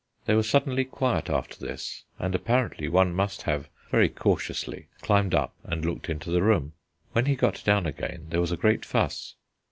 They 0.25 0.33
were 0.33 0.41
suddenly 0.41 0.83
quiet 0.83 1.29
after 1.29 1.63
this, 1.63 2.05
and 2.17 2.33
apparently 2.33 2.87
one 2.87 3.13
must 3.13 3.43
have, 3.43 3.69
very 3.91 4.09
cautiously, 4.09 4.87
climbed 5.01 5.35
up 5.35 5.53
and 5.63 5.85
looked 5.85 6.09
into 6.09 6.31
the 6.31 6.41
room. 6.41 6.73
When 7.11 7.27
he 7.27 7.35
got 7.35 7.63
down 7.63 7.85
again 7.85 8.25
there 8.31 8.41
was 8.41 8.51
a 8.51 8.57
great 8.57 8.83
fuss. 8.83 9.35